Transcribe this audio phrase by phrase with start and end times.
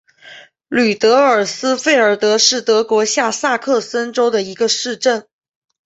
[0.67, 5.27] 吕德尔斯费尔德是德国下萨克森州的一个市镇。